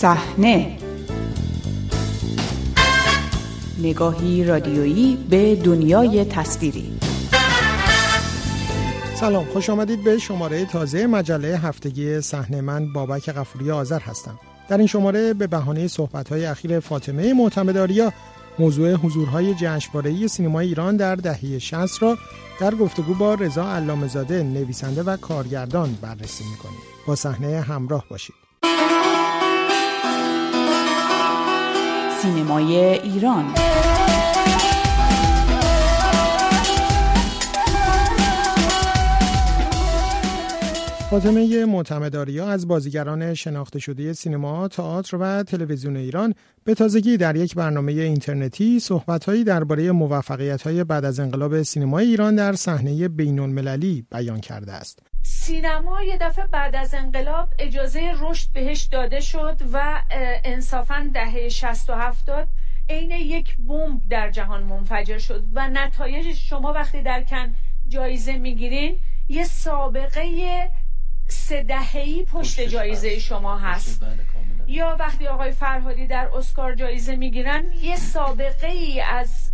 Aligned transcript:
صحنه 0.00 0.76
نگاهی 3.78 4.44
رادیویی 4.44 5.26
به 5.30 5.56
دنیای 5.56 6.24
تصویری 6.24 6.98
سلام 9.14 9.44
خوش 9.44 9.70
آمدید 9.70 10.04
به 10.04 10.18
شماره 10.18 10.64
تازه 10.64 11.06
مجله 11.06 11.58
هفتگی 11.58 12.20
صحنه 12.20 12.60
من 12.60 12.92
بابک 12.92 13.30
غفوری 13.30 13.70
آذر 13.70 14.00
هستم 14.00 14.38
در 14.68 14.78
این 14.78 14.86
شماره 14.86 15.34
به 15.34 15.46
بهانه 15.46 15.88
صحبت‌های 15.88 16.46
اخیر 16.46 16.80
فاطمه 16.80 17.34
معتمداریا 17.34 18.12
موضوع 18.58 18.92
حضورهای 18.92 19.54
جشنواره‌ای 19.54 20.28
سینمای 20.28 20.66
ایران 20.66 20.96
در 20.96 21.14
دهه 21.14 21.58
60 21.58 22.02
را 22.02 22.18
در 22.60 22.74
گفتگو 22.74 23.14
با 23.14 23.34
رضا 23.34 23.72
علامه‌زاده 23.72 24.42
نویسنده 24.42 25.02
و 25.02 25.16
کارگردان 25.16 25.98
بررسی 26.02 26.44
می‌کنیم. 26.50 26.80
با 27.06 27.14
صحنه 27.14 27.60
همراه 27.60 28.04
باشید. 28.10 28.49
سینمای 32.22 32.76
ایران 32.76 33.44
فاطمه 41.10 41.64
معتمداریا 41.64 42.48
از 42.48 42.68
بازیگران 42.68 43.34
شناخته 43.34 43.78
شده 43.78 44.12
سینما، 44.12 44.68
تئاتر 44.68 45.16
و 45.20 45.42
تلویزیون 45.42 45.96
ایران 45.96 46.34
به 46.64 46.74
تازگی 46.74 47.16
در 47.16 47.36
یک 47.36 47.54
برنامه 47.54 47.92
اینترنتی 47.92 48.80
صحبتهایی 48.80 49.44
درباره 49.44 49.92
موفقیت‌های 49.92 50.84
بعد 50.84 51.04
از 51.04 51.20
انقلاب 51.20 51.62
سینمای 51.62 52.06
ایران 52.06 52.34
در 52.34 52.52
صحنه 52.52 53.08
بین‌المللی 53.08 54.06
بیان 54.10 54.40
کرده 54.40 54.72
است. 54.72 54.98
سینما 55.50 56.02
یه 56.02 56.18
دفعه 56.18 56.46
بعد 56.46 56.76
از 56.76 56.94
انقلاب 56.94 57.48
اجازه 57.58 58.12
رشد 58.20 58.52
بهش 58.52 58.82
داده 58.82 59.20
شد 59.20 59.56
و 59.72 60.02
انصافا 60.44 61.10
دهه 61.14 61.48
60 61.48 61.90
و 61.90 61.94
70 61.94 62.48
عین 62.90 63.10
یک 63.10 63.56
بمب 63.56 64.08
در 64.08 64.30
جهان 64.30 64.62
منفجر 64.62 65.18
شد 65.18 65.44
و 65.54 65.68
نتایج 65.68 66.34
شما 66.34 66.72
وقتی 66.72 67.02
در 67.02 67.24
کن 67.24 67.54
جایزه 67.88 68.36
می‌گیرین 68.36 68.98
یه 69.28 69.44
سابقه 69.44 70.70
سه 71.28 71.62
دهه‌ای 71.62 72.24
پشت 72.24 72.60
جایزه 72.60 73.18
شما 73.18 73.58
هست. 73.58 74.04
بله، 74.04 74.18
یا 74.66 74.96
وقتی 75.00 75.26
آقای 75.26 75.52
فرهادی 75.52 76.06
در 76.06 76.28
اسکار 76.34 76.74
جایزه 76.74 77.16
می‌گیرن 77.16 77.64
یه 77.72 77.96
سابقه 77.96 78.66
ای 78.66 79.00
از 79.00 79.52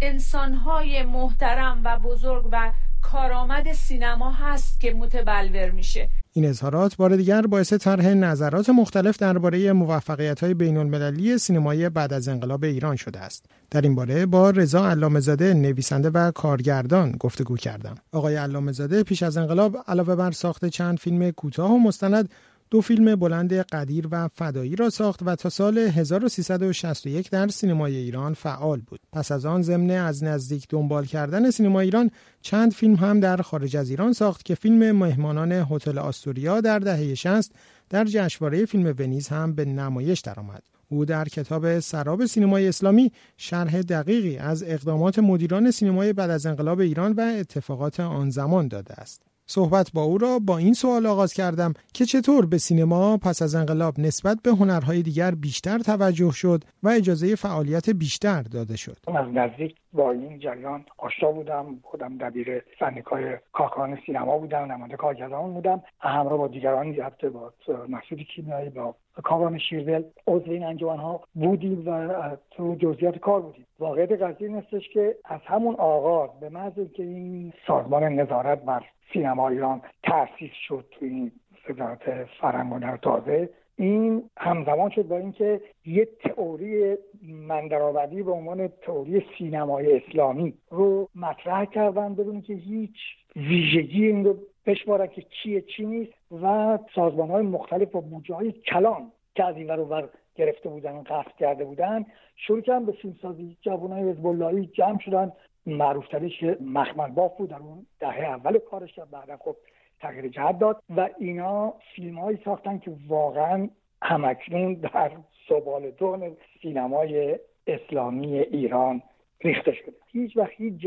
انسانهای 0.00 1.02
محترم 1.02 1.80
و 1.84 1.98
بزرگ 1.98 2.48
و 2.52 2.72
کارآمد 3.02 3.72
سینما 3.72 4.32
هست 4.32 4.80
که 4.80 4.94
متبلور 4.94 5.70
میشه 5.70 6.08
این 6.32 6.46
اظهارات 6.46 6.96
بار 6.96 7.16
دیگر 7.16 7.42
باعث 7.42 7.72
طرح 7.72 8.06
نظرات 8.06 8.70
مختلف 8.70 9.16
درباره 9.16 9.72
موفقیت‌های 9.72 10.54
بین‌المللی 10.54 11.38
سینمای 11.38 11.88
بعد 11.88 12.12
از 12.12 12.28
انقلاب 12.28 12.64
ایران 12.64 12.96
شده 12.96 13.20
است. 13.20 13.44
در 13.70 13.80
این 13.80 13.94
باره 13.94 14.26
با 14.26 14.50
رضا 14.50 14.90
علامه‌زاده 14.90 15.54
نویسنده 15.54 16.10
و 16.10 16.30
کارگردان 16.30 17.12
گفتگو 17.12 17.56
کردم. 17.56 17.94
آقای 18.12 18.36
علامه‌زاده 18.36 19.02
پیش 19.02 19.22
از 19.22 19.36
انقلاب 19.36 19.76
علاوه 19.88 20.14
بر 20.14 20.30
ساخت 20.30 20.64
چند 20.64 20.98
فیلم 20.98 21.30
کوتاه 21.30 21.70
و 21.70 21.78
مستند 21.78 22.28
دو 22.70 22.80
فیلم 22.80 23.16
بلند 23.16 23.52
قدیر 23.52 24.08
و 24.10 24.28
فدایی 24.28 24.76
را 24.76 24.90
ساخت 24.90 25.20
و 25.22 25.36
تا 25.36 25.48
سال 25.48 25.78
1361 25.78 27.30
در 27.30 27.48
سینمای 27.48 27.96
ایران 27.96 28.34
فعال 28.34 28.80
بود. 28.80 29.00
پس 29.12 29.32
از 29.32 29.46
آن 29.46 29.62
ضمن 29.62 29.90
از 29.90 30.24
نزدیک 30.24 30.66
دنبال 30.68 31.04
کردن 31.04 31.50
سینما 31.50 31.80
ایران 31.80 32.10
چند 32.40 32.72
فیلم 32.72 32.94
هم 32.94 33.20
در 33.20 33.36
خارج 33.36 33.76
از 33.76 33.90
ایران 33.90 34.12
ساخت 34.12 34.44
که 34.44 34.54
فیلم 34.54 34.92
مهمانان 34.92 35.52
هتل 35.52 35.98
آستوریا 35.98 36.60
در 36.60 36.78
دهه 36.78 37.14
60 37.14 37.52
در 37.90 38.04
جشنواره 38.04 38.64
فیلم 38.64 38.94
ونیز 38.98 39.28
هم 39.28 39.54
به 39.54 39.64
نمایش 39.64 40.20
درآمد. 40.20 40.62
او 40.88 41.04
در 41.04 41.24
کتاب 41.24 41.78
سراب 41.78 42.26
سینمای 42.26 42.68
اسلامی 42.68 43.12
شرح 43.36 43.82
دقیقی 43.82 44.36
از 44.36 44.62
اقدامات 44.62 45.18
مدیران 45.18 45.70
سینمای 45.70 46.12
بعد 46.12 46.30
از 46.30 46.46
انقلاب 46.46 46.80
ایران 46.80 47.12
و 47.12 47.20
اتفاقات 47.20 48.00
آن 48.00 48.30
زمان 48.30 48.68
داده 48.68 48.94
است. 48.94 49.22
صحبت 49.50 49.90
با 49.94 50.02
او 50.02 50.18
را 50.18 50.38
با 50.38 50.58
این 50.58 50.74
سوال 50.74 51.06
آغاز 51.06 51.32
کردم 51.32 51.72
که 51.94 52.04
چطور 52.04 52.46
به 52.46 52.58
سینما 52.58 53.16
پس 53.16 53.42
از 53.42 53.54
انقلاب 53.54 54.00
نسبت 54.00 54.38
به 54.42 54.50
هنرهای 54.50 55.02
دیگر 55.02 55.34
بیشتر 55.34 55.78
توجه 55.78 56.30
شد 56.30 56.64
و 56.82 56.88
اجازه 56.88 57.34
فعالیت 57.34 57.90
بیشتر 57.90 58.42
داده 58.42 58.76
شد. 58.76 58.96
از 59.06 59.26
نزدیک 59.34 59.74
با 59.92 60.10
این 60.10 60.38
جریان 60.38 60.84
آشنا 60.98 61.32
بودم. 61.32 61.78
خودم 61.82 62.18
دبیر 62.18 62.62
سندیکای 62.80 63.36
کارکنان 63.52 63.98
سینما 64.06 64.38
بودم 64.38 64.58
نماینده 64.58 64.96
کارگردان 64.96 65.54
بودم. 65.54 65.82
همراه 66.00 66.38
با 66.38 66.48
دیگران 66.48 66.96
رفته 66.96 67.30
با 67.30 67.52
مسعود 67.88 68.20
کیمیایی 68.20 68.70
با 68.70 68.94
کاوام 69.22 69.58
شیرول 69.58 70.04
عضو 70.26 70.50
این 70.50 70.64
انجمن 70.64 70.96
ها 70.96 71.20
بودیم 71.34 71.88
و 71.88 72.36
تو 72.50 72.74
جزئیات 72.74 73.18
کار 73.18 73.40
بودیم. 73.40 73.66
واقعیت 73.78 74.22
قضیه 74.22 74.48
نیستش 74.48 74.88
که 74.88 75.16
از 75.24 75.40
همون 75.44 75.74
آغاز 75.74 76.30
به 76.40 76.48
محض 76.48 76.74
که 76.94 77.02
این 77.02 77.52
سازمان 77.66 78.02
نظارت 78.02 78.62
بر 78.62 78.84
سینما 79.12 79.48
ایران 79.48 79.82
تأسیس 80.02 80.52
شد 80.52 80.84
تو 80.90 81.04
این 81.04 81.32
وزارت 81.68 82.24
فرهنگ 82.24 83.00
تازه 83.00 83.48
این 83.78 84.30
همزمان 84.36 84.90
شد 84.90 85.08
با 85.08 85.16
اینکه 85.16 85.60
یه 85.86 86.08
تئوری 86.20 86.96
مندرآوردی 87.22 88.22
به 88.22 88.30
عنوان 88.32 88.68
تئوری 88.68 89.26
سینمای 89.38 89.96
اسلامی 89.96 90.54
رو 90.70 91.08
مطرح 91.14 91.64
کردن 91.64 92.14
بدون 92.14 92.42
که 92.42 92.54
هیچ 92.54 92.96
ویژگی 93.36 94.06
این 94.06 94.24
رو 94.24 94.36
بشمارن 94.66 95.06
که 95.06 95.22
چیه 95.22 95.60
چی 95.60 95.86
نیست 95.86 96.12
و 96.42 96.78
سازمان 96.94 97.30
های 97.30 97.42
مختلف 97.42 97.94
و 97.94 98.00
بودجه 98.00 98.34
های 98.34 98.52
کلان 98.52 99.12
که 99.34 99.44
از 99.44 99.56
این 99.56 99.70
ور 99.70 100.08
گرفته 100.34 100.68
بودن 100.68 100.92
و 100.92 101.02
قصد 101.02 101.36
کرده 101.38 101.64
بودن 101.64 102.04
شروع 102.36 102.60
کردن 102.60 102.84
به 102.84 102.92
فیلمسازی. 102.92 103.56
جوانای 103.60 104.10
حزب 104.10 104.62
جمع 104.72 104.98
شدن. 104.98 105.32
معروفترش 105.66 106.44
مخمل 106.60 107.10
باف 107.10 107.36
بود 107.36 107.50
در 107.50 107.56
اون 107.56 107.86
دهه 108.00 108.20
اول 108.20 108.58
کارش 108.58 108.98
بعدا 108.98 109.36
خب 109.36 109.56
تغییر 110.00 110.28
جهت 110.28 110.58
داد 110.58 110.82
و 110.96 111.08
اینا 111.18 111.74
فیلم 111.94 112.18
هایی 112.18 112.38
ساختن 112.44 112.78
که 112.78 112.92
واقعا 113.08 113.68
همکنون 114.02 114.74
در 114.74 115.10
سبال 115.48 115.90
دون 115.90 116.36
سینمای 116.62 117.38
اسلامی 117.66 118.38
ایران 118.38 119.02
ریخته 119.40 119.72
شده. 119.72 119.92
هیچ 120.12 120.36
وقت 120.36 120.50
هیچ 120.50 120.86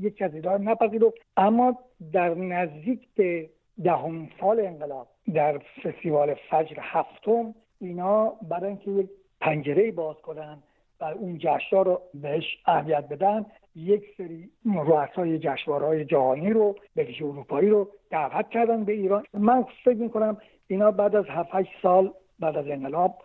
یک 0.00 0.22
از 0.22 0.34
ایران 0.34 0.68
نپذیرفت. 0.68 1.16
اما 1.36 1.78
در 2.12 2.34
نزدیک 2.34 3.08
به 3.14 3.48
دهم 3.84 4.28
سال 4.40 4.60
انقلاب 4.60 5.08
در 5.34 5.58
فستیوال 5.58 6.34
فجر 6.34 6.76
هفتم 6.80 7.54
اینا 7.80 8.32
برای 8.50 8.66
اینکه 8.66 8.90
یک 8.90 9.10
پنجره 9.40 9.92
باز 9.92 10.16
کنن 10.16 10.62
و 11.00 11.04
اون 11.04 11.38
جشنواره 11.38 11.90
رو 11.90 12.00
بهش 12.14 12.58
اهمیت 12.66 13.04
بدن 13.08 13.46
یک 13.78 14.04
سری 14.16 14.50
رؤسای 14.64 15.38
جشنواره‌های 15.38 16.04
جهانی 16.04 16.50
رو 16.50 16.76
به 16.94 17.08
اروپایی 17.20 17.68
رو 17.68 17.88
دعوت 18.10 18.50
کردن 18.50 18.84
به 18.84 18.92
ایران. 18.92 19.24
من 19.34 19.64
فکر 19.84 19.96
می‌کنم 19.96 20.36
اینا 20.66 20.90
بعد 20.90 21.16
از 21.16 21.24
7 21.28 21.68
سال 21.82 22.12
بعد 22.40 22.56
از 22.56 22.68
انقلاب 22.68 23.18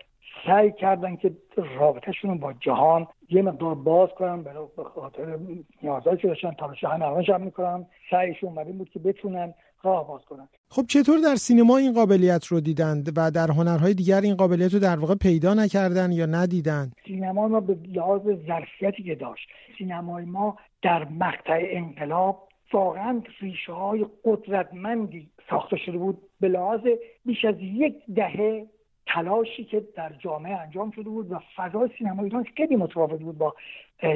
سعی 0.46 0.72
کردن 0.72 1.16
که 1.16 1.32
رابطهشون 1.80 2.38
با 2.38 2.54
جهان 2.54 3.08
یه 3.30 3.42
مقدار 3.42 3.76
باز 3.76 4.10
کنن 4.10 4.44
به 4.44 4.84
خاطر 4.84 5.40
نیازهایی 5.82 6.18
که 6.18 6.28
داشتن 6.28 6.52
تلاش 6.52 6.84
همه 6.84 7.26
هم 7.28 7.42
می‌کنن 7.42 7.86
سعیشون 8.10 8.56
بر 8.56 8.64
بود 8.64 8.90
که 8.90 9.00
بتونن 9.00 9.54
راه 9.84 10.08
باز 10.08 10.26
کنن 10.26 10.48
خب 10.70 10.86
چطور 10.90 11.20
در 11.20 11.36
سینما 11.36 11.78
این 11.78 11.94
قابلیت 11.94 12.46
رو 12.46 12.60
دیدند 12.60 13.14
و 13.18 13.32
در 13.32 13.52
هنرهای 13.52 13.94
دیگر 13.94 14.22
این 14.22 14.36
قابلیت 14.36 14.74
رو 14.74 14.80
در 14.80 15.00
واقع 15.00 15.16
پیدا 15.16 15.54
نکردن 15.54 16.12
یا 16.12 16.26
ندیدن 16.26 16.92
سینما 17.06 17.48
ما 17.48 17.60
به 17.60 17.78
لحاظ 17.88 18.22
ظرفیتی 18.48 19.04
که 19.04 19.16
داشت. 19.16 19.50
سینمای 19.78 20.26
ما 20.26 20.58
در 20.82 21.06
مقطع 21.06 21.68
انقلاب 21.70 22.50
واقعا 22.74 23.22
ریشه 23.40 23.72
های 23.72 24.06
قدرتمندی 24.24 25.30
ساخته 25.50 25.78
شده 25.78 25.98
بود. 25.98 26.18
به 26.40 26.48
لحاظ 26.48 26.82
بیش 27.26 27.46
از 27.46 27.56
یک 27.60 27.96
دهه 28.16 28.68
تلاشی 29.08 29.64
که 29.64 29.84
در 29.96 30.14
جامعه 30.20 30.58
انجام 30.58 30.92
شده 30.92 31.10
بود 31.10 31.32
و 31.32 31.40
فضای 31.56 31.90
سینما 31.98 32.24
ایران 32.24 32.46
خیلی 32.58 32.76
متفاوت 32.76 33.20
بود 33.20 33.38
با 33.38 33.56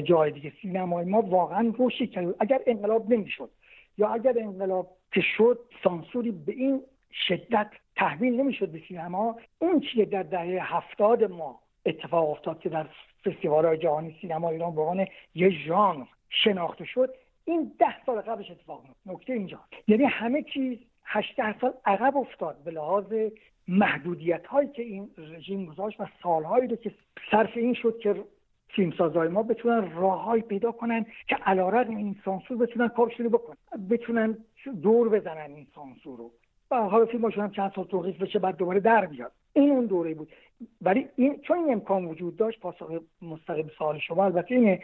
جای 0.03 0.31
دیگه. 0.31 0.53
سینمای 0.61 1.05
ما 1.05 1.21
واقعا 1.21 1.73
روشی 1.77 2.07
کرد 2.07 2.35
اگر 2.39 2.61
انقلاب 2.67 3.13
نمی‌شد 3.13 3.49
یا 3.97 4.07
اگر 4.07 4.33
انقلاب 4.39 4.87
که 5.11 5.21
شد 5.21 5.59
سانسوری 5.83 6.31
به 6.31 6.51
این 6.51 6.81
شدت 7.27 7.69
تحمیل 7.95 8.33
نمی‌شد 8.33 8.71
به 8.71 8.81
سینما. 8.87 9.37
اون 9.59 9.79
چیه 9.79 10.05
در 10.05 10.23
دهه 10.23 10.75
هفتاد 10.75 11.23
ما 11.23 11.59
اتفاق 11.85 12.29
افتاد 12.29 12.59
که 12.59 12.69
در 12.69 12.87
فستیوال 13.25 13.75
جهانی 13.75 14.17
سینما 14.21 14.49
ایران 14.49 14.75
به 14.75 14.81
عنوان 14.81 15.07
یه 15.35 15.49
ژانر 15.49 16.05
شناخته 16.29 16.85
شد. 16.85 17.13
این 17.45 17.71
ده 17.79 18.05
سال 18.05 18.21
قبلش 18.21 18.51
اتفاق 18.51 18.83
نکته 19.05 19.33
اینجا. 19.33 19.59
یعنی 19.87 20.03
همه 20.03 20.43
چیز 20.43 20.77
هشته 21.05 21.59
سال 21.59 21.73
عقب 21.85 22.17
افتاد 22.17 22.63
به 22.63 22.71
لحاظ 22.71 23.13
محدودیت 23.67 24.45
هایی 24.45 24.69
که 24.69 24.81
این 24.81 25.09
رژیم 25.17 25.65
گذاشت 25.65 26.01
و 26.01 26.05
سالهایی 26.23 26.67
رو 26.67 26.75
که 26.75 26.91
صرف 27.31 27.57
این 27.57 27.73
شد 27.73 27.99
که 27.99 28.15
فیلمسازهای 28.69 29.27
ما 29.27 29.43
بتونن 29.43 29.91
راههایی 29.91 30.41
پیدا 30.41 30.71
کنن 30.71 31.05
که 31.27 31.35
علارغم 31.35 31.95
این 31.95 32.15
سانسور 32.25 32.57
بتونن 32.57 32.87
کارشون 32.87 33.27
بکنن. 33.27 33.57
بتونن 33.89 34.37
دور 34.81 35.09
بزنن 35.09 35.51
این 35.55 35.67
سانسور 35.75 36.17
رو. 36.17 36.31
و 36.71 36.75
حالا 36.75 37.05
فیلمشون 37.05 37.43
هم 37.43 37.51
چند 37.51 37.71
سال 37.75 37.85
توقیف 37.85 38.21
بشه 38.21 38.39
بعد 38.39 38.57
دوباره 38.57 38.79
در 38.79 39.05
بیاد 39.05 39.31
این 39.53 39.71
اون 39.71 39.85
دوره 39.85 40.13
بود. 40.13 40.29
ولی 40.81 41.07
این 41.15 41.39
چون 41.41 41.57
این 41.57 41.71
امکان 41.71 42.05
وجود 42.05 42.35
داشت 42.35 42.59
پاسخ 42.59 42.99
مستقیم 43.21 43.71
سوال 43.77 43.99
شما 43.99 44.25
البته 44.25 44.55
اینه 44.55 44.79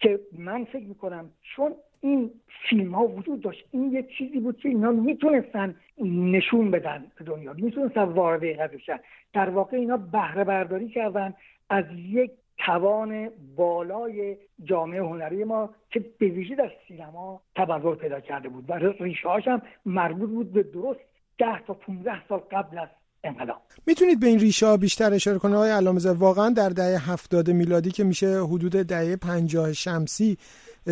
که 0.00 0.20
من 0.38 0.64
فکر 0.64 0.86
می‌کنم 0.86 1.30
چون 1.42 1.72
این 2.00 2.30
فیلم 2.70 2.94
ها 2.94 3.06
وجود 3.06 3.40
داشت 3.40 3.64
این 3.70 3.92
یه 3.92 4.02
چیزی 4.18 4.40
بود 4.40 4.58
که 4.58 4.68
اینا 4.68 4.90
می‌تونستن 4.90 5.74
نشون 6.04 6.70
بدن 6.70 7.04
به 7.18 7.24
دنیا. 7.24 7.52
می‌تونستن 7.52 8.02
وارد 8.02 8.40
بشن 8.72 8.98
در 9.32 9.50
واقع 9.50 9.76
اینا 9.76 9.96
بهره 9.96 10.44
برداری 10.44 10.88
کردن 10.88 11.34
از 11.70 11.84
یک 11.96 12.30
توان 12.58 13.30
بالای 13.56 14.36
جامعه 14.64 15.00
هنری 15.00 15.44
ما 15.44 15.70
که 15.90 16.04
به 16.18 16.26
ویژه 16.26 16.54
در 16.54 16.72
سینما 16.88 17.42
تبلور 17.56 17.96
پیدا 17.96 18.20
کرده 18.20 18.48
بود 18.48 18.64
و 18.70 18.72
ریشه 19.00 19.28
هم 19.28 19.62
مربوط 19.86 20.30
بود 20.30 20.52
به 20.52 20.62
درست 20.62 21.00
ده 21.38 21.60
تا 21.66 21.74
15 21.74 22.28
سال 22.28 22.38
قبل 22.38 22.78
از 22.78 22.88
انقلاب. 23.24 23.62
می‌تونید 23.86 24.20
به 24.20 24.26
این 24.26 24.38
ریشه 24.38 24.76
بیشتر 24.76 25.14
اشاره 25.14 25.38
کنید؟ 25.38 25.54
آقای 25.54 25.70
علامزاده 25.70 26.18
واقعا 26.18 26.50
در 26.50 26.68
دهه 26.68 27.10
هفتاد 27.12 27.50
میلادی 27.50 27.90
که 27.90 28.04
میشه 28.04 28.40
حدود 28.44 28.72
دهه 28.72 29.16
پنجاه 29.16 29.72
شمسی 29.72 30.38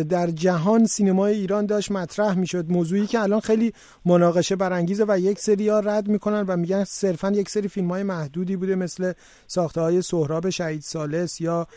در 0.03 0.27
جهان 0.27 0.85
سینمای 0.85 1.33
ایران 1.33 1.65
داشت 1.65 1.91
مطرح 1.91 2.33
می‌شد. 2.37 2.71
موضوعی 2.71 3.07
که 3.07 3.19
الان 3.19 3.39
خیلی 3.39 3.73
مناقشه 4.05 4.55
برانگیزه 4.55 5.05
و 5.07 5.19
یک 5.19 5.39
سری 5.39 5.69
ها 5.69 5.79
رد 5.79 6.07
می‌کنن 6.07 6.41
و 6.47 6.57
میگن 6.57 6.83
صرفا 6.83 7.31
یک 7.31 7.49
سری 7.49 7.67
فیلم 7.67 7.91
های 7.91 8.03
محدودی 8.03 8.55
بوده 8.55 8.75
مثل 8.75 9.13
ساخته 9.47 9.81
های 9.81 10.01
سهراب 10.01 10.49
شهید 10.49 10.81
سالس 10.81 11.41
یا 11.41 11.67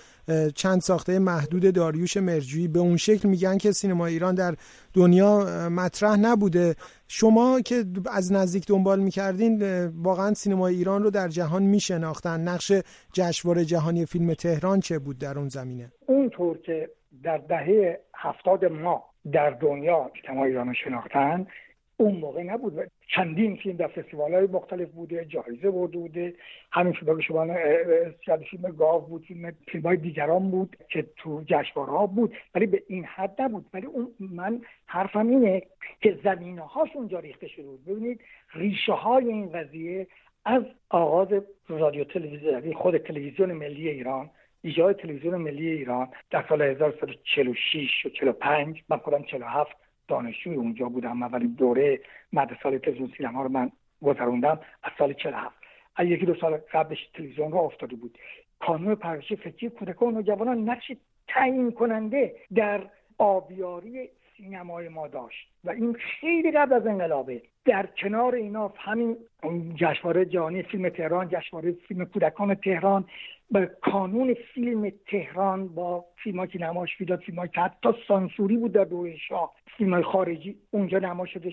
چند 0.55 0.81
ساخته 0.81 1.19
محدود 1.19 1.72
داریوش 1.75 2.17
مرجویی. 2.17 2.69
به 2.69 2.78
اون 2.78 2.96
شکل 2.96 3.28
میگن 3.28 3.58
که 3.58 3.72
سینما 3.72 4.06
ایران 4.06 4.34
در 4.34 4.55
دنیا 4.93 5.69
مطرح 5.69 6.16
نبوده. 6.16 6.76
شما 7.08 7.61
که 7.61 7.84
از 8.06 8.32
نزدیک 8.32 8.66
دنبال 8.66 9.00
می‌کردین 9.00 9.87
واقعا 9.87 10.34
سینما 10.34 10.66
ایران 10.66 11.02
رو 11.02 11.11
در 11.11 11.28
جهان 11.28 11.62
میشناختن. 11.62 12.40
نقش 12.40 12.73
جشنواره 13.12 13.64
جهانی 13.64 14.06
فیلم 14.06 14.34
تهران 14.34 14.81
چه 14.81 14.99
بود 14.99 15.19
در 15.19 15.38
اون 15.38 15.49
زمینه؟ 15.49 15.93
اونطور 16.06 16.58
که 16.58 16.90
در 17.23 17.39
دهه 17.39 18.01
هفتاد 18.15 18.65
ما 18.65 19.05
در 19.33 19.51
دنیا 19.51 20.11
سینما 20.23 20.45
ایران 20.45 20.69
رو 20.69 20.75
شناختن 20.75 21.47
اون 22.01 22.15
موقع 22.15 22.43
نبود 22.43 22.91
چندین 23.17 23.57
فیلم 23.57 23.77
در 23.77 23.87
فستیوال 23.87 24.35
های 24.35 24.47
مختلف 24.47 24.89
بوده 24.89 25.25
جایزه 25.25 25.71
برده 25.71 25.99
بوده. 25.99 26.35
همین 26.73 26.93
فیلم 26.93 27.17
که 27.17 27.23
شما 27.23 27.47
فیلم 28.51 28.71
گاو 28.79 29.01
بود 29.01 29.25
فیلم 29.25 29.53
فیلم 29.69 29.85
های 29.85 29.97
دیگران 29.97 30.51
بود 30.51 30.77
که 30.89 31.07
تو 31.17 31.43
جشنواره 31.47 32.07
بود 32.07 32.35
ولی 32.55 32.67
به 32.67 32.83
این 32.87 33.05
حد 33.05 33.43
نبود. 33.43 33.67
ولی 33.75 33.87
اون 33.87 34.15
من 34.21 34.61
حرفم 34.87 35.29
اینه 35.29 35.62
که 36.01 36.19
زمینه 36.25 36.62
هاش 36.62 36.89
اونجا 36.95 37.19
ریخته 37.19 37.49
شده 37.49 37.67
بود. 37.67 37.85
ببینید 37.85 38.21
ریشه 38.55 38.93
های 38.93 39.25
این 39.25 39.53
قضیه 39.53 40.07
از 40.45 40.62
آغاز 40.89 41.29
رادیو 41.69 42.05
تلویزیون 42.05 42.73
خود 42.73 42.99
تلویزیون 42.99 43.53
ملی 43.53 43.89
ایران 43.89 44.31
ایجاد 44.62 44.97
تلویزیون 44.97 45.35
ملی 45.35 45.69
ایران 45.69 46.09
در 46.31 46.45
سال 46.49 46.62
1346 46.62 48.07
و 48.07 48.09
45 48.09 48.83
من 48.89 48.97
خودم 48.97 49.23
47 49.23 49.77
دانشجوی 50.09 50.55
اونجا 50.55 50.89
بودم 50.89 51.23
اولین 51.23 51.55
دوره 51.59 52.01
مدرسه 52.33 52.79
تلویزیون 52.79 53.12
سینما 53.17 53.43
رو 53.43 53.49
من 53.49 53.73
گذروندم 54.03 54.61
از 54.83 54.93
سال 54.99 55.12
47 55.12 55.57
از 55.97 56.07
یکی 56.07 56.27
دو 56.27 56.35
سال 56.35 56.57
قبلش 56.73 57.09
تلویزیون 57.15 57.53
رو 57.53 57.59
افتاده 57.59 57.97
بود. 57.97 58.19
کانون 58.61 58.95
پرورش 58.95 59.33
فکری 59.33 59.71
کودکان 59.71 60.17
و 60.17 60.23
جوانان 60.23 60.59
نقش 60.59 60.93
تعیین 61.29 61.73
کننده 61.73 62.35
در 62.55 62.83
آبیاری 63.19 64.09
سینمای 64.40 64.88
ما 64.88 65.08
داشت. 65.08 65.48
و 65.64 65.70
این 65.70 65.96
خیلی 66.20 66.50
قبل 66.50 66.72
از 66.72 66.87
انقلابه. 66.87 67.42
در 67.64 67.87
کنار 67.87 68.34
اینا 68.34 68.72
همین 68.76 69.16
جشنواره 69.75 70.25
جهانی 70.25 70.62
فیلم 70.62 70.88
تهران 70.88 71.28
جشنواره 71.28 71.72
فیلم 71.72 72.04
کودکان 72.04 72.54
تهران 72.54 73.04
به 73.50 73.70
کانون 73.82 74.34
فیلم 74.54 74.92
تهران 75.06 75.69
با 75.69 76.04
فیلم 76.22 76.46
که 76.46 76.60
نمایش 76.60 77.00
می‌داد 77.00 77.20
فیلم 77.20 77.46
که 77.46 77.60
حتی 77.60 77.88
سانسوری 78.08 78.56
بود 78.56 78.72
در 78.72 78.84
دوره 78.84 79.16
شاه. 79.16 79.52
فیلم 79.76 80.02
خارجی 80.02 80.56
اونجا 80.70 80.98
نمایش 80.98 81.32
شده 81.32 81.52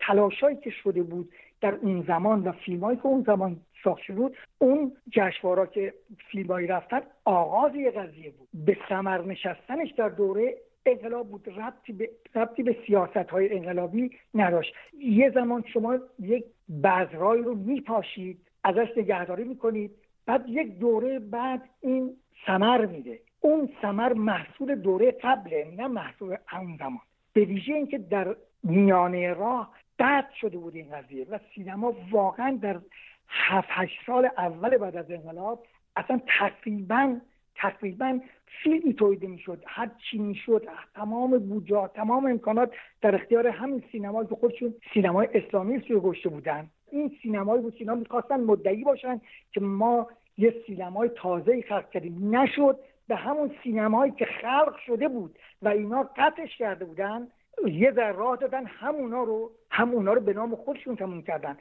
تلاشایی 0.00 0.56
که 0.56 0.70
شده 0.70 1.02
بود 1.02 1.28
در 1.60 1.74
اون 1.74 2.04
زمان 2.08 2.42
و 2.42 2.52
فیلم 2.52 2.96
که 2.96 3.06
اون 3.06 3.22
زمان 3.26 3.56
ساخت 3.84 4.02
شده 4.02 4.16
بود 4.16 4.36
اون 4.58 4.92
جشنوارا 5.10 5.66
که 5.66 5.94
فیلم 6.30 6.52
رفتن 6.52 7.00
آغاز 7.24 7.74
یه 7.74 7.90
قضیه 7.90 8.30
بود. 8.30 8.48
به 8.54 8.76
ثمر 8.88 9.22
نشستنش 9.22 9.90
در 9.90 10.08
دوره 10.08 10.54
انقلاب 10.86 11.28
بود 11.28 11.48
ربطی 11.48 11.92
به, 11.92 12.10
ربطی 12.34 12.62
به 12.62 12.76
سیاست 12.86 13.16
های 13.16 13.56
انقلابی 13.56 14.10
نداشت. 14.34 14.74
یه 14.98 15.30
زمان 15.30 15.64
شما 15.72 15.98
یک 16.18 16.44
بذرایی 16.84 17.42
رو 17.42 17.54
میپاشید 17.54 18.38
ازش 18.64 18.88
نگهداری 18.96 19.44
می‌کنید 19.44 19.90
بعد 20.26 20.48
یک 20.48 20.78
دوره 20.78 21.18
بعد 21.18 21.62
این 21.80 22.16
سمر 22.46 22.86
میده. 22.86 23.20
اون 23.40 23.68
سمر 23.82 24.12
محصول 24.12 24.74
دوره 24.74 25.10
قبله 25.10 25.72
نه 25.76 25.88
محصول 25.88 26.36
اون 26.52 26.76
زمان. 26.78 27.00
به 27.32 27.44
ویژه 27.44 27.74
اینکه 27.74 27.98
در 27.98 28.36
میانه 28.62 29.32
راه 29.32 29.72
قطع 29.98 30.34
شده 30.40 30.58
بود 30.58 30.74
این 30.74 30.90
قضیه 30.90 31.26
و 31.30 31.38
سینما 31.54 31.94
واقعا 32.10 32.58
در 32.62 32.80
هفت 33.28 33.68
هشت 33.70 33.98
سال 34.06 34.28
اول 34.38 34.76
بعد 34.76 34.96
از 34.96 35.10
انقلاب 35.10 35.66
اصلا 35.96 36.20
تقریبا 36.38 37.16
تقریبا 37.56 38.20
فیلمی 38.62 38.94
تولید 38.94 39.24
می‌شد 39.24 39.62
هر 39.66 39.90
چی 40.10 40.18
می‌شد 40.18 40.68
تمام 40.94 41.38
بودجه 41.38 41.88
تمام 41.94 42.26
امکانات 42.26 42.72
در 43.00 43.14
اختیار 43.14 43.46
همین 43.46 43.82
سینمایی 43.92 44.28
که 44.28 44.34
خودشون 44.34 44.74
سینمای 44.94 45.28
اسلامی 45.34 45.78
رو 45.78 46.00
گشته 46.00 46.28
بودن. 46.28 46.70
این 46.90 47.16
سینمایی 47.22 47.62
بود 47.62 47.74
اینا 47.76 47.94
می‌خواستن 47.94 48.40
مدعی 48.40 48.84
باشن 48.84 49.20
که 49.52 49.60
ما 49.60 50.08
یه 50.38 50.54
سینمای 50.66 51.08
تازه 51.08 51.62
خلق 51.62 51.90
کردیم. 51.90 52.36
نشد 52.36 52.78
به 53.08 53.16
همون 53.16 53.50
سینمایی 53.62 54.12
که 54.12 54.24
خلق 54.24 54.76
شده 54.86 55.08
بود 55.08 55.38
و 55.62 55.68
اینا 55.68 56.10
قطعش 56.16 56.56
کرده 56.56 56.84
بودن 56.84 57.28
یه 57.66 57.90
در 57.90 58.12
راه 58.12 58.36
دادن 58.36 58.66
همونا 58.66 59.22
رو 59.22 59.50
همونا 59.70 60.12
رو 60.12 60.20
به 60.20 60.32
نام 60.32 60.56
خودشون 60.56 60.96
تموم 60.96 61.22
کردن. 61.22 61.56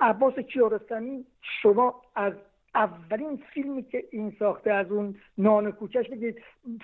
عباس 0.00 0.38
کیارستمی 0.38 1.24
شما 1.62 2.02
از 2.14 2.32
اولین 2.74 3.42
فیلمی 3.54 3.82
که 3.82 4.04
این 4.10 4.36
ساخته 4.38 4.72
از 4.72 4.90
اون 4.90 5.14
نان 5.38 5.72
کوچش 5.72 6.08
بگید 6.08 6.42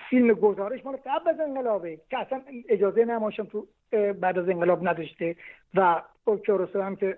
فیلم 0.09 0.33
گزارش 0.33 0.85
مال 0.85 0.97
قبل 1.05 1.29
از 1.29 1.39
انقلابه 1.39 1.99
که 2.09 2.17
اصلا 2.17 2.41
اجازه 2.69 3.05
نماشم 3.05 3.43
تو 3.43 3.67
بعد 4.21 4.37
از 4.37 4.49
انقلاب 4.49 4.87
نداشته 4.87 5.35
و 5.75 6.01
کیارستمی 6.45 6.81
هم 6.81 6.95
که 6.95 7.17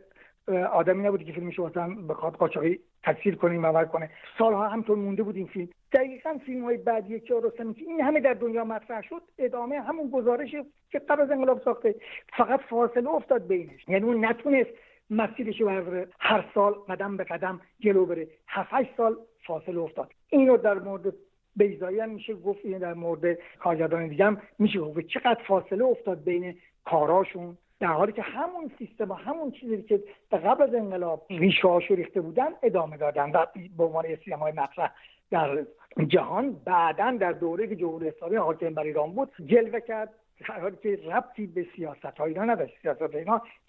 آدمی 0.71 1.03
نبودی 1.03 1.25
که 1.25 1.33
فیلمش 1.33 1.59
مثلا 1.59 1.95
بخواد 2.09 2.33
قاچاقی 2.33 2.79
تکثیر 3.03 3.35
کنه 3.35 3.57
مور 3.57 3.85
کنه. 3.85 4.09
سالها 4.37 4.67
همطور 4.67 4.97
مونده 4.97 5.23
بود 5.23 5.35
این 5.35 5.47
فیلم. 5.47 5.69
دقیقا 5.93 6.37
فیلم 6.45 6.63
های 6.63 6.77
بعدی 6.77 7.19
که 7.19 7.33
رستمی 7.43 7.73
که 7.73 7.81
این 7.81 8.01
همه 8.01 8.19
در 8.19 8.33
دنیا 8.33 8.63
مطرح 8.63 9.01
شد 9.01 9.21
ادامه 9.37 9.79
همون 9.79 10.09
گزارش 10.09 10.51
که 10.91 10.99
قبل 10.99 11.21
از 11.21 11.31
انقلاب 11.31 11.61
ساخته. 11.61 11.95
فقط 12.37 12.59
فاصله 12.59 13.09
افتاد 13.09 13.47
بینش. 13.47 13.87
یعنی 13.87 14.05
اون 14.05 14.25
نتونست 14.25 14.69
مسیرش 15.11 15.61
رو 15.61 16.05
هر 16.19 16.45
سال 16.53 16.73
قدم 16.73 17.17
به 17.17 17.23
قدم 17.23 17.61
جلو 17.79 18.05
بره. 18.05 18.27
هفت 18.47 18.97
سال 18.97 19.17
فاصله 19.45 19.79
افتاد. 19.79 20.11
اینو 20.29 20.57
در 20.57 20.79
مورد 20.79 21.13
بیزایی 21.55 21.99
هم 21.99 22.09
میشه 22.09 22.33
گفت 22.33 22.67
در 22.67 22.93
مورد 22.93 23.37
کارگردان 23.59 24.07
دیگه 24.07 24.25
هم 24.25 24.41
میشه 24.59 24.79
گفت. 24.79 24.99
چقدر 24.99 25.43
فاصله 25.47 25.83
افتاد 25.83 26.23
بین 26.23 26.55
کاراشون؟ 26.85 27.57
در 27.79 27.87
حالی 27.87 28.11
که 28.11 28.21
همون 28.21 28.71
سیستم 28.77 29.11
و 29.11 29.13
همون 29.13 29.51
چیزی 29.51 29.83
که 29.83 30.03
قبل 30.31 30.63
از 30.63 30.75
انقلاب 30.75 31.25
ریشه 31.29 31.77
ریخته 31.89 32.21
بودن 32.21 32.49
ادامه 32.63 32.97
دادن 32.97 33.31
و 33.31 33.45
به 33.77 33.83
عنوان 33.83 34.05
های 34.39 34.51
مطرح 34.51 34.91
در 35.31 35.65
جهان 36.07 36.55
بعدا 36.65 37.17
در 37.19 37.31
دوره 37.31 37.67
که 37.67 37.75
جمهوری 37.75 38.07
اسلامی 38.07 38.35
حاکم 38.35 38.73
بر 38.73 38.83
ایران 38.83 39.11
بود 39.11 39.29
جلوه 39.45 39.79
کرد. 39.79 40.09
در 40.50 40.60
حالی 40.60 40.77
که 40.83 41.00
ربطی 41.05 41.48
به 41.48 41.65
سیاست 41.75 42.17
ها 42.17 42.25
اینا 42.25 42.45
نداشت 42.45 42.74
سیاست 42.81 43.01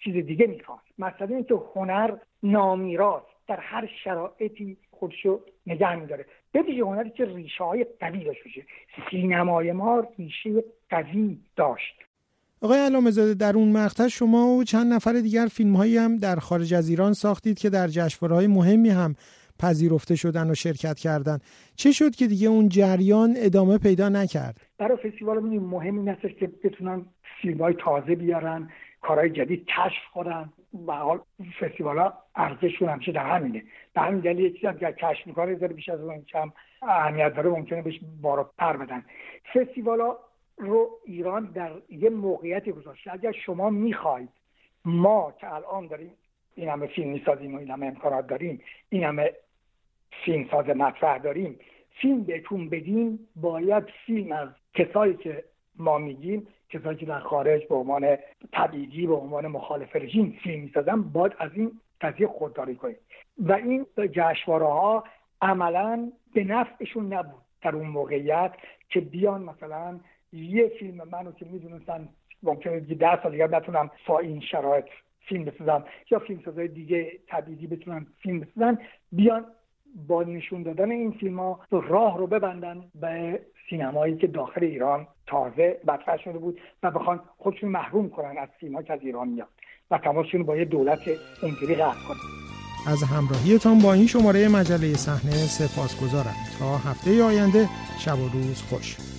چیز 0.03 0.25
دیگه 0.25 0.47
می‌خواست 0.47 0.83
مثلا 0.99 1.35
اینکه 1.35 1.55
هنر 1.75 2.15
نامیراست 2.43 3.25
در 3.47 3.59
هر 3.59 3.89
شرایطی 4.03 4.77
خودشو 4.91 5.39
نگه 5.67 5.95
میداره. 5.95 6.25
ویژه 6.55 6.83
هنری 6.83 7.09
که 7.09 7.25
ریشه 7.25 7.63
های 7.63 7.85
قوی 7.99 8.23
داشت 8.23 8.41
سینمای 9.11 9.71
ما 9.71 10.07
ریشه 10.17 10.63
قوی 10.89 11.37
داشت. 11.55 11.95
آقای 12.61 12.79
علامه 12.79 13.11
زاده 13.11 13.33
در 13.33 13.53
اون 13.55 13.71
مقطع 13.71 14.07
شما 14.07 14.47
و 14.47 14.63
چند 14.63 14.93
نفر 14.93 15.13
دیگر 15.13 15.45
فیلم 15.45 15.75
هایی 15.75 15.97
هم 15.97 16.17
در 16.17 16.35
خارج 16.35 16.73
از 16.73 16.89
ایران 16.89 17.13
ساختید 17.13 17.59
که 17.59 17.69
در 17.69 17.87
جشنواره 17.87 18.35
های 18.35 18.47
مهمی 18.47 18.89
هم 18.89 19.15
پذیرفته 19.63 20.15
شدن 20.15 20.51
و 20.51 20.55
شرکت 20.55 20.99
کردن. 20.99 21.39
چه 21.75 21.91
شد 21.91 22.15
که 22.15 22.27
دیگه 22.27 22.47
اون 22.47 22.69
جریان 22.69 23.33
ادامه 23.37 23.77
پیدا 23.77 24.09
نکرد؟ 24.09 24.57
برای 24.77 24.97
فستیوال 24.97 25.39
مهم 25.39 25.97
این 25.97 26.09
است 26.09 26.21
که 26.39 26.47
بتونن 26.63 27.05
فیلم 27.41 27.57
های 27.57 27.73
تازه 27.73 28.15
بیارن 28.15 28.69
کارهای 29.01 29.29
جدید 29.29 29.65
کشف 29.65 30.03
کنن. 30.13 30.49
و 30.87 30.91
حال 30.91 31.19
فستیوال 31.61 31.97
ها 31.97 32.13
ارزششون 32.35 32.89
همیشه 32.89 33.11
در 33.11 33.35
همینه. 33.35 33.63
به 33.93 34.01
همین 34.01 34.19
دلیل 34.19 34.53
چیزی 34.53 34.73
که 34.79 34.91
کشف 34.91 35.27
می‌کنه 35.27 35.55
داره 35.55 35.73
بیش 35.73 35.89
از 35.89 35.99
اون 36.01 36.21
کم 36.21 36.51
اهمیت 36.81 37.35
داره 37.35 37.49
ممکنه 37.49 37.81
بهش 37.81 37.99
بارا 38.21 38.51
پر 38.57 38.77
بدن. 38.77 39.05
فستیوال 39.53 39.99
رو 40.57 40.89
ایران 41.05 41.51
در 41.55 41.71
یه 41.89 42.09
موقعیتی 42.09 42.71
گذاشته. 42.71 43.13
اگر 43.13 43.31
شما 43.45 43.69
می‌خواید 43.69 44.29
ما 44.85 45.33
که 45.39 45.53
الان 45.53 45.87
داریم 45.87 46.11
این 46.55 46.69
همه 46.69 46.87
فیلم 46.87 47.09
می‌سازیم 47.09 47.55
و 47.55 47.59
این 47.59 47.71
همه 47.71 47.85
امکانات 47.85 48.27
داریم 48.27 48.61
این 48.89 49.03
همه 49.03 49.31
فیلم 50.25 50.47
ساز 50.51 50.69
مطرح 50.69 51.17
داریم 51.17 51.59
فیلم 51.89 52.23
بهتون 52.23 52.69
بدیم 52.69 53.19
باید 53.35 53.83
فیلم 54.05 54.31
از 54.31 54.49
کسایی 54.73 55.13
که 55.13 55.43
ما 55.77 55.97
میگیم 55.97 56.47
کسایی 56.69 56.97
که 56.97 57.05
در 57.05 57.19
خارج 57.19 57.67
به 57.67 57.75
عنوان 57.75 58.17
طبیعی 58.51 59.07
به 59.07 59.15
عنوان 59.15 59.47
مخالف 59.47 59.95
رژیم 59.95 60.39
فیلم 60.43 60.63
می‌سازن 60.63 61.01
باید 61.01 61.33
از 61.39 61.51
این 61.53 61.71
قضیه 62.01 62.27
خودداری 62.27 62.75
کنیم. 62.75 62.95
و 63.39 63.53
این 63.53 63.85
جشنواره 63.97 64.65
ها 64.65 65.03
عملا 65.41 66.11
به 66.33 66.43
نفعشون 66.43 67.13
نبود 67.13 67.41
در 67.61 67.75
اون 67.75 67.87
موقعیت 67.87 68.53
که 68.89 68.99
بیان 69.01 69.43
مثلا 69.43 69.99
یه 70.33 70.67
فیلم 70.79 71.03
منو 71.11 71.31
که 71.31 71.45
می‌دونستن 71.45 72.09
ممکنه 72.43 72.79
ده 72.79 73.23
سال 73.23 73.31
دیگه 73.31 73.47
نتونم 73.47 73.91
با 74.07 74.19
این 74.19 74.41
شرایط 74.41 74.85
فیلم 75.19 75.45
بسازم 75.45 75.85
یا 76.11 76.19
فیلم 76.19 76.41
سازای 76.45 76.67
دیگه 76.67 77.11
طبیعی 77.27 77.67
بتونن 77.67 78.07
فیلم 78.21 78.39
بسازن 78.39 78.77
بیان 79.11 79.45
با 80.07 80.23
نشون 80.23 80.63
دادن 80.63 80.91
این 80.91 81.11
فیلم 81.11 81.39
ها 81.39 81.59
راه 81.71 82.17
رو 82.17 82.27
ببندن 82.27 82.83
به 82.95 83.39
سینمایی 83.69 84.17
که 84.17 84.27
داخل 84.27 84.63
ایران 84.63 85.07
تازه 85.27 85.79
مطرح 85.87 86.17
شده 86.17 86.37
بود 86.37 86.59
و 86.83 86.91
بخوان 86.91 87.19
خودشون 87.37 87.69
محروم 87.69 88.09
کنن 88.09 88.37
از 88.37 88.49
سینما 88.59 88.81
که 88.81 88.93
از 88.93 88.99
ایران 89.01 89.27
میاد 89.27 89.47
و 89.91 89.97
تماسشون 89.97 90.43
با 90.43 90.57
یه 90.57 90.65
دولت 90.65 90.99
اونجوری 91.41 91.75
قطع 91.75 92.07
کنن. 92.07 92.17
از 92.87 93.03
همراهیتان 93.03 93.79
با 93.79 93.93
این 93.93 94.07
شماره 94.07 94.47
مجله 94.47 94.93
صحنه 94.93 95.31
سپاسگزارم. 95.31 96.35
تا 96.59 96.77
هفته 96.77 97.23
آینده 97.23 97.67
شب 97.99 98.19
و 98.19 98.29
روز 98.33 98.61
خوش. 98.61 99.12